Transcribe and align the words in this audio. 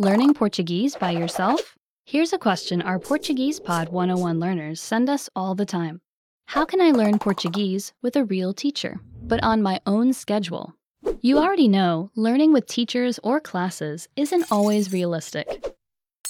Learning 0.00 0.32
Portuguese 0.32 0.94
by 0.94 1.10
yourself? 1.10 1.76
Here's 2.04 2.32
a 2.32 2.38
question 2.38 2.80
our 2.82 3.00
Portuguese 3.00 3.58
Pod 3.58 3.88
101 3.88 4.38
learners 4.38 4.80
send 4.80 5.10
us 5.10 5.28
all 5.34 5.56
the 5.56 5.66
time 5.66 6.00
How 6.46 6.64
can 6.64 6.80
I 6.80 6.92
learn 6.92 7.18
Portuguese 7.18 7.92
with 8.00 8.14
a 8.14 8.24
real 8.24 8.54
teacher, 8.54 9.00
but 9.24 9.42
on 9.42 9.60
my 9.60 9.80
own 9.86 10.12
schedule? 10.12 10.72
You 11.20 11.38
already 11.38 11.66
know 11.66 12.12
learning 12.14 12.52
with 12.52 12.68
teachers 12.68 13.18
or 13.24 13.40
classes 13.40 14.06
isn't 14.14 14.52
always 14.52 14.92
realistic. 14.92 15.66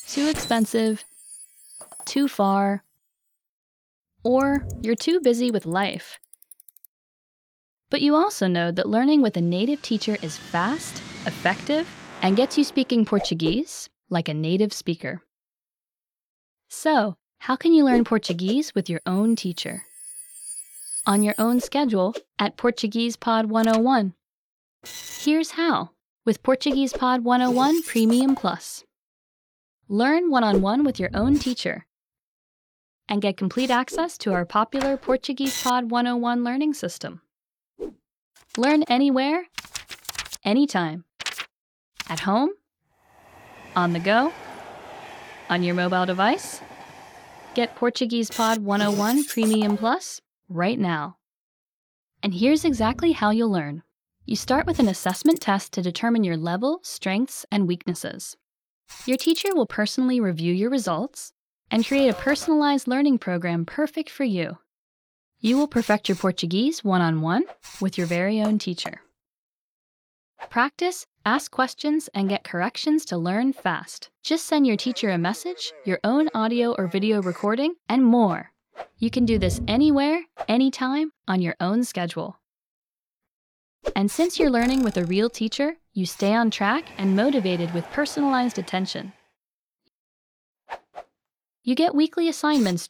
Too 0.06 0.28
expensive, 0.28 1.04
too 2.06 2.26
far, 2.26 2.84
or 4.24 4.66
you're 4.80 4.94
too 4.94 5.20
busy 5.20 5.50
with 5.50 5.66
life. 5.66 6.18
But 7.90 8.00
you 8.00 8.14
also 8.14 8.46
know 8.46 8.72
that 8.72 8.88
learning 8.88 9.20
with 9.20 9.36
a 9.36 9.42
native 9.42 9.82
teacher 9.82 10.16
is 10.22 10.38
fast, 10.38 11.02
effective, 11.26 11.86
and 12.22 12.36
gets 12.36 12.58
you 12.58 12.64
speaking 12.64 13.04
Portuguese 13.04 13.88
like 14.10 14.28
a 14.28 14.34
native 14.34 14.72
speaker. 14.72 15.22
So, 16.68 17.16
how 17.40 17.56
can 17.56 17.72
you 17.72 17.84
learn 17.84 18.04
Portuguese 18.04 18.74
with 18.74 18.90
your 18.90 19.00
own 19.06 19.36
teacher? 19.36 19.84
On 21.06 21.22
your 21.22 21.34
own 21.38 21.60
schedule 21.60 22.14
at 22.38 22.56
Portuguese 22.56 23.16
Pod 23.16 23.46
101. 23.46 24.14
Here's 25.20 25.52
how 25.52 25.90
with 26.26 26.42
Portuguese 26.42 26.92
Pod 26.92 27.24
101 27.24 27.82
Premium 27.84 28.34
Plus. 28.34 28.84
Learn 29.88 30.30
one 30.30 30.44
on 30.44 30.60
one 30.60 30.84
with 30.84 31.00
your 31.00 31.10
own 31.14 31.38
teacher 31.38 31.86
and 33.08 33.22
get 33.22 33.38
complete 33.38 33.70
access 33.70 34.18
to 34.18 34.34
our 34.34 34.44
popular 34.44 34.98
Portuguese 34.98 35.62
Pod 35.62 35.90
101 35.90 36.44
learning 36.44 36.74
system. 36.74 37.22
Learn 38.58 38.82
anywhere, 38.82 39.46
anytime 40.44 41.04
at 42.08 42.20
home, 42.20 42.50
on 43.76 43.92
the 43.92 44.00
go, 44.00 44.32
on 45.48 45.62
your 45.62 45.74
mobile 45.74 46.06
device. 46.06 46.60
Get 47.54 47.76
Portuguese 47.76 48.30
Pod 48.30 48.58
101 48.58 49.24
Premium 49.24 49.76
Plus 49.76 50.20
right 50.48 50.78
now. 50.78 51.16
And 52.22 52.34
here's 52.34 52.64
exactly 52.64 53.12
how 53.12 53.30
you'll 53.30 53.50
learn. 53.50 53.82
You 54.24 54.36
start 54.36 54.66
with 54.66 54.78
an 54.78 54.88
assessment 54.88 55.40
test 55.40 55.72
to 55.72 55.82
determine 55.82 56.24
your 56.24 56.36
level, 56.36 56.80
strengths, 56.82 57.46
and 57.50 57.66
weaknesses. 57.66 58.36
Your 59.06 59.16
teacher 59.16 59.54
will 59.54 59.66
personally 59.66 60.20
review 60.20 60.52
your 60.52 60.70
results 60.70 61.32
and 61.70 61.86
create 61.86 62.08
a 62.08 62.14
personalized 62.14 62.88
learning 62.88 63.18
program 63.18 63.64
perfect 63.64 64.10
for 64.10 64.24
you. 64.24 64.58
You 65.40 65.56
will 65.56 65.68
perfect 65.68 66.08
your 66.08 66.16
Portuguese 66.16 66.82
one 66.82 67.00
on 67.00 67.20
one 67.20 67.44
with 67.80 67.96
your 67.96 68.06
very 68.06 68.40
own 68.40 68.58
teacher. 68.58 69.00
Practice, 70.50 71.06
ask 71.26 71.50
questions, 71.50 72.08
and 72.14 72.28
get 72.28 72.44
corrections 72.44 73.04
to 73.06 73.18
learn 73.18 73.52
fast. 73.52 74.08
Just 74.22 74.46
send 74.46 74.66
your 74.66 74.76
teacher 74.76 75.10
a 75.10 75.18
message, 75.18 75.72
your 75.84 76.00
own 76.04 76.28
audio 76.34 76.72
or 76.78 76.86
video 76.86 77.20
recording, 77.20 77.74
and 77.88 78.04
more. 78.04 78.52
You 78.98 79.10
can 79.10 79.26
do 79.26 79.38
this 79.38 79.60
anywhere, 79.68 80.22
anytime, 80.48 81.12
on 81.26 81.42
your 81.42 81.56
own 81.60 81.84
schedule. 81.84 82.38
And 83.94 84.10
since 84.10 84.38
you're 84.38 84.50
learning 84.50 84.82
with 84.82 84.96
a 84.96 85.04
real 85.04 85.28
teacher, 85.28 85.76
you 85.92 86.06
stay 86.06 86.34
on 86.34 86.50
track 86.50 86.84
and 86.96 87.16
motivated 87.16 87.74
with 87.74 87.90
personalized 87.90 88.58
attention. 88.58 89.12
You 91.62 91.74
get 91.74 91.94
weekly 91.94 92.28
assignments, 92.28 92.88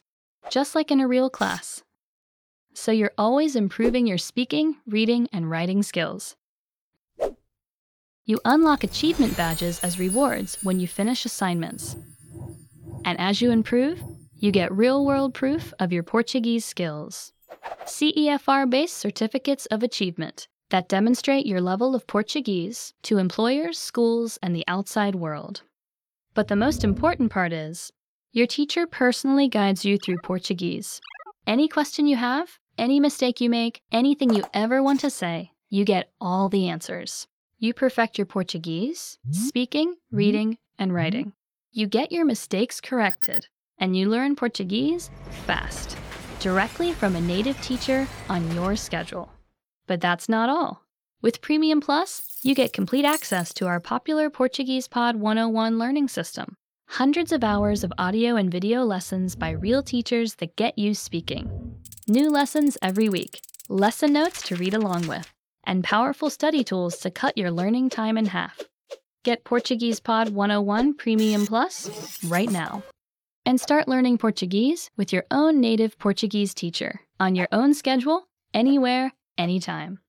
just 0.49 0.75
like 0.75 0.91
in 0.91 1.01
a 1.01 1.07
real 1.07 1.29
class. 1.29 1.83
So 2.73 2.91
you're 2.91 3.11
always 3.17 3.55
improving 3.55 4.07
your 4.07 4.17
speaking, 4.17 4.77
reading, 4.87 5.27
and 5.33 5.49
writing 5.49 5.83
skills. 5.83 6.35
You 8.29 8.39
unlock 8.45 8.83
achievement 8.83 9.35
badges 9.35 9.79
as 9.79 9.97
rewards 9.97 10.59
when 10.61 10.79
you 10.79 10.87
finish 10.87 11.25
assignments. 11.25 11.95
And 13.03 13.19
as 13.19 13.41
you 13.41 13.49
improve, 13.49 14.03
you 14.35 14.51
get 14.51 14.71
real 14.71 15.03
world 15.03 15.33
proof 15.33 15.73
of 15.79 15.91
your 15.91 16.03
Portuguese 16.03 16.63
skills. 16.63 17.33
CEFR 17.85 18.69
based 18.69 18.97
certificates 18.97 19.65
of 19.71 19.81
achievement 19.81 20.47
that 20.69 20.87
demonstrate 20.87 21.47
your 21.47 21.59
level 21.59 21.95
of 21.95 22.05
Portuguese 22.05 22.93
to 23.01 23.17
employers, 23.17 23.79
schools, 23.79 24.37
and 24.43 24.55
the 24.55 24.67
outside 24.67 25.15
world. 25.15 25.63
But 26.35 26.49
the 26.49 26.55
most 26.55 26.83
important 26.83 27.31
part 27.31 27.51
is 27.51 27.91
your 28.31 28.45
teacher 28.45 28.85
personally 28.85 29.47
guides 29.47 29.85
you 29.85 29.97
through 29.97 30.19
Portuguese. 30.23 31.01
Any 31.47 31.67
question 31.67 32.05
you 32.05 32.17
have, 32.17 32.59
any 32.77 32.99
mistake 32.99 33.41
you 33.41 33.49
make, 33.49 33.81
anything 33.91 34.31
you 34.31 34.43
ever 34.53 34.83
want 34.83 34.99
to 34.99 35.09
say, 35.09 35.49
you 35.71 35.83
get 35.83 36.11
all 36.21 36.47
the 36.47 36.69
answers. 36.69 37.25
You 37.61 37.73
perfect 37.73 38.17
your 38.17 38.25
Portuguese, 38.25 39.19
mm-hmm. 39.27 39.33
speaking, 39.33 39.89
mm-hmm. 39.89 40.15
reading, 40.15 40.57
and 40.77 40.89
mm-hmm. 40.89 40.95
writing. 40.95 41.33
You 41.73 41.87
get 41.87 42.09
your 42.09 42.23
mistakes 42.23 42.79
corrected, 42.79 43.47
and 43.77 43.97
you 43.97 44.09
learn 44.09 44.37
Portuguese 44.37 45.09
fast, 45.45 45.97
directly 46.39 46.93
from 46.93 47.17
a 47.17 47.21
native 47.21 47.59
teacher 47.61 48.07
on 48.29 48.49
your 48.55 48.77
schedule. 48.77 49.29
But 49.87 49.99
that's 49.99 50.29
not 50.29 50.47
all. 50.47 50.85
With 51.21 51.41
Premium 51.41 51.81
Plus, 51.81 52.39
you 52.43 52.55
get 52.55 52.71
complete 52.71 53.03
access 53.03 53.53
to 53.55 53.67
our 53.67 53.81
popular 53.81 54.29
Portuguese 54.29 54.87
Pod 54.87 55.17
101 55.17 55.77
learning 55.77 56.07
system. 56.07 56.55
Hundreds 56.87 57.33
of 57.33 57.43
hours 57.43 57.83
of 57.83 57.91
audio 57.97 58.37
and 58.37 58.49
video 58.49 58.83
lessons 58.83 59.35
by 59.35 59.49
real 59.49 59.83
teachers 59.83 60.35
that 60.35 60.55
get 60.55 60.79
you 60.79 60.93
speaking. 60.93 61.75
New 62.07 62.29
lessons 62.29 62.77
every 62.81 63.09
week, 63.09 63.41
lesson 63.67 64.13
notes 64.13 64.41
to 64.43 64.55
read 64.55 64.73
along 64.73 65.07
with 65.07 65.29
and 65.63 65.83
powerful 65.83 66.29
study 66.29 66.63
tools 66.63 66.97
to 66.99 67.11
cut 67.11 67.37
your 67.37 67.51
learning 67.51 67.89
time 67.89 68.17
in 68.17 68.25
half. 68.25 68.61
Get 69.23 69.43
Portuguese 69.43 69.99
Pod 69.99 70.29
101 70.29 70.95
Premium 70.95 71.45
Plus 71.45 72.23
right 72.23 72.49
now. 72.49 72.83
And 73.45 73.59
start 73.59 73.87
learning 73.87 74.17
Portuguese 74.17 74.91
with 74.95 75.11
your 75.11 75.25
own 75.31 75.59
native 75.59 75.97
Portuguese 75.99 76.53
teacher 76.53 77.01
on 77.19 77.35
your 77.35 77.47
own 77.51 77.73
schedule, 77.73 78.27
anywhere, 78.53 79.13
anytime. 79.37 79.99